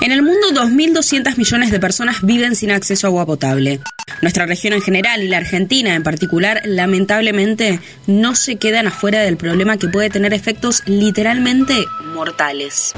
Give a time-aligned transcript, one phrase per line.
[0.00, 3.80] En el mundo, 2.200 millones de personas viven sin acceso a agua potable.
[4.22, 9.36] Nuestra región en general y la Argentina en particular, lamentablemente, no se quedan afuera del
[9.36, 11.74] problema que puede tener efectos literalmente
[12.14, 12.92] mortales.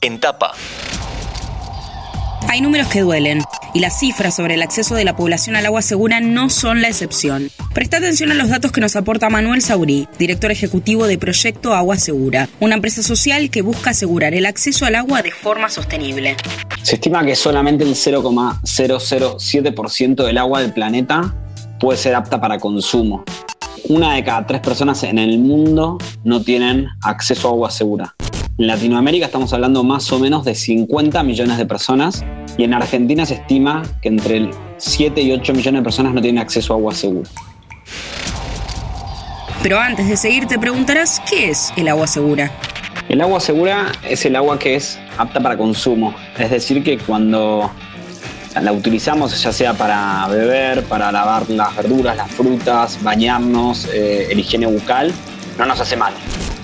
[0.00, 0.52] En tapa.
[2.48, 3.42] Hay números que duelen,
[3.74, 6.88] y las cifras sobre el acceso de la población al agua segura no son la
[6.88, 7.50] excepción.
[7.74, 11.96] Presta atención a los datos que nos aporta Manuel Saurí, director ejecutivo de Proyecto Agua
[11.96, 16.36] Segura, una empresa social que busca asegurar el acceso al agua de forma sostenible.
[16.82, 21.34] Se estima que solamente el 0,007% del agua del planeta
[21.80, 23.24] puede ser apta para consumo.
[23.88, 28.14] Una de cada tres personas en el mundo no tienen acceso a agua segura.
[28.56, 32.24] En Latinoamérica estamos hablando más o menos de 50 millones de personas
[32.56, 36.40] y en Argentina se estima que entre 7 y 8 millones de personas no tienen
[36.40, 37.28] acceso a agua segura.
[39.60, 42.52] Pero antes de seguir te preguntarás, ¿qué es el agua segura?
[43.08, 47.72] El agua segura es el agua que es apta para consumo, es decir, que cuando
[48.62, 54.38] la utilizamos ya sea para beber, para lavar las verduras, las frutas, bañarnos, eh, el
[54.38, 55.12] higiene bucal,
[55.58, 56.14] no nos hace mal.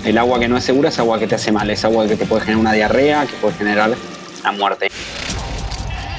[0.03, 2.15] El agua que no es segura es agua que te hace mal, es agua que
[2.15, 3.91] te puede generar una diarrea, que puede generar
[4.43, 4.89] la muerte.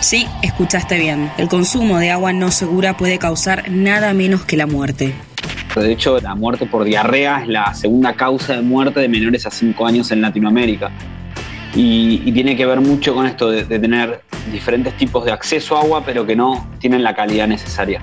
[0.01, 1.33] Sí, escuchaste bien.
[1.37, 5.15] El consumo de agua no segura puede causar nada menos que la muerte.
[5.75, 9.51] De hecho, la muerte por diarrea es la segunda causa de muerte de menores a
[9.51, 10.91] 5 años en Latinoamérica.
[11.75, 16.05] Y, tiene que ver mucho con esto de tener diferentes tipos de acceso a agua,
[16.05, 18.01] pero que no tienen la calidad necesaria.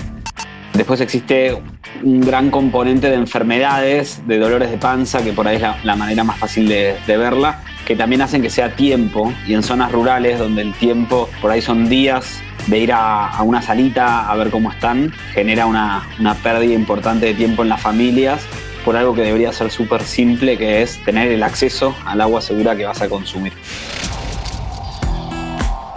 [0.74, 1.62] Después existe
[2.04, 6.24] un gran componente de enfermedades, de dolores de panza, que por ahí es la, manera
[6.24, 9.34] más fácil de, verla, que también hacen que sea tiempo.
[9.48, 13.62] Y en zonas rurales, donde el tiempo por ahí son días de ir a, una
[13.62, 18.46] salita a ver cómo están, genera una, una pérdida importante de tiempo en las familias
[18.86, 22.76] por algo que debería ser súper simple, que es tener el acceso al agua segura
[22.76, 23.54] que vas a consumir.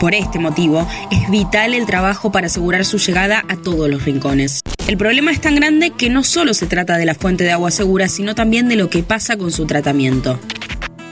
[0.00, 4.61] Por este motivo, es vital el trabajo para asegurar su llegada a todos los rincones.
[4.88, 7.70] El problema es tan grande que no solo se trata de la fuente de agua
[7.70, 10.40] segura, sino también de lo que pasa con su tratamiento.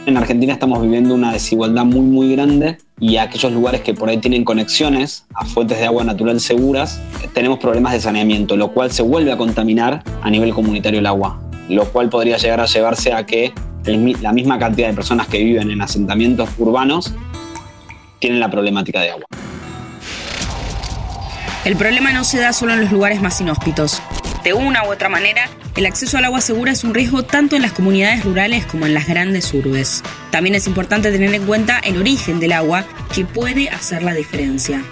[0.07, 4.19] En Argentina estamos viviendo una desigualdad muy muy grande y aquellos lugares que por ahí
[4.19, 7.01] tienen conexiones a fuentes de agua natural seguras,
[7.33, 11.41] tenemos problemas de saneamiento, lo cual se vuelve a contaminar a nivel comunitario el agua,
[11.69, 13.53] lo cual podría llegar a llevarse a que
[13.85, 17.15] la misma cantidad de personas que viven en asentamientos urbanos
[18.19, 19.30] tienen la problemática de agua.
[21.63, 24.01] El problema no se da solo en los lugares más inhóspitos.
[24.43, 25.43] De una u otra manera,
[25.77, 28.95] el acceso al agua segura es un riesgo tanto en las comunidades rurales como en
[28.95, 30.03] las grandes urbes.
[30.31, 32.85] También es importante tener en cuenta el origen del agua,
[33.15, 34.83] que puede hacer la diferencia.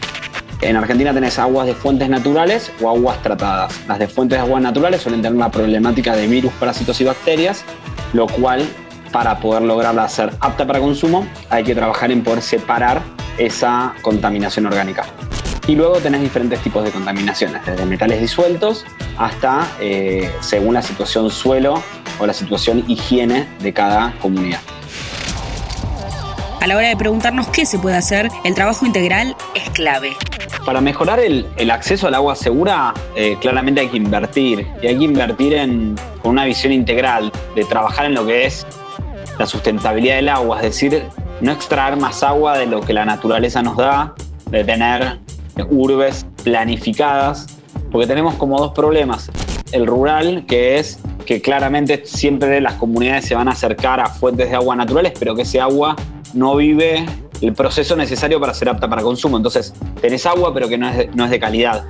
[0.60, 3.72] En Argentina tenés aguas de fuentes naturales o aguas tratadas.
[3.88, 7.64] Las de fuentes de aguas naturales suelen tener la problemática de virus, parásitos y bacterias,
[8.12, 8.62] lo cual
[9.10, 13.00] para poder lograrla ser apta para consumo hay que trabajar en poder separar
[13.38, 15.06] esa contaminación orgánica.
[15.68, 18.86] Y luego tenés diferentes tipos de contaminaciones, desde metales disueltos
[19.18, 21.82] hasta eh, según la situación suelo
[22.18, 24.60] o la situación higiene de cada comunidad.
[26.62, 30.16] A la hora de preguntarnos qué se puede hacer, el trabajo integral es clave.
[30.64, 34.66] Para mejorar el, acceso al agua segura, eh, claramente hay que invertir.
[34.82, 38.66] Y hay que invertir en, con una visión integral, de trabajar en lo que es
[39.38, 41.04] la sustentabilidad del agua, es decir,
[41.42, 44.14] no extraer más agua de lo que la naturaleza nos da,
[44.50, 45.18] de tener
[45.70, 47.46] urbes planificadas,
[47.90, 49.30] porque tenemos como dos problemas.
[49.72, 54.48] El rural, que es que claramente siempre las comunidades se van a acercar a fuentes
[54.48, 55.94] de agua naturales, pero que ese agua
[56.32, 57.04] no vive
[57.40, 59.36] el proceso necesario para ser apta para consumo.
[59.36, 61.84] Entonces, tenés agua, pero que no es no es de calidad.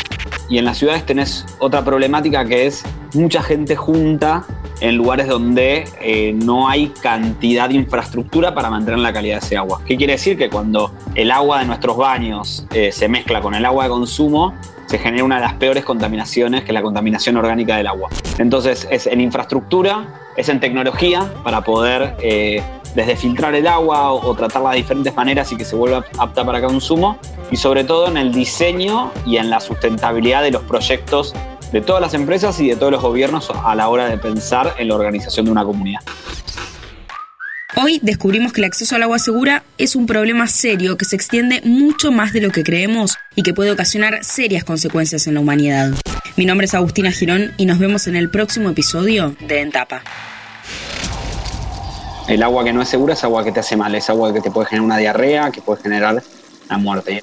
[0.51, 2.83] Y en las ciudades tenés otra problemática que es
[3.15, 4.45] mucha gente junta
[4.81, 9.57] en lugares donde eh, no hay cantidad de infraestructura para mantener la calidad de ese
[9.57, 9.81] agua.
[9.85, 10.39] ¿Qué quiere decir?
[10.39, 14.55] Que cuando el agua de nuestros baños eh, se mezcla con el agua de consumo,
[14.87, 18.09] se genera una de las peores contaminaciones, que es la contaminación orgánica del agua.
[18.39, 22.63] Entonces es en infraestructura, es en tecnología para poder eh,
[22.95, 26.45] desde filtrar el agua o, o, tratarla de diferentes maneras y que se vuelva apta
[26.45, 27.19] para consumo,
[27.51, 31.35] y sobre todo en el diseño y en la sustentabilidad de los proyectos
[31.73, 34.89] de todas las empresas y de todos los gobiernos a la hora de pensar en
[34.89, 36.01] la organización de una comunidad.
[37.77, 41.61] Hoy descubrimos que el acceso al agua segura es un problema serio que se extiende
[41.65, 45.93] mucho más de lo que creemos y que puede ocasionar serias consecuencias en la humanidad.
[46.37, 50.03] Mi nombre es Agustina Girón y nos vemos en el próximo episodio de Entapa.
[52.27, 54.41] El agua que no es segura es agua que te hace mal, es agua que
[54.41, 56.23] te puede generar una diarrea, que puede generar
[56.69, 57.23] la muerte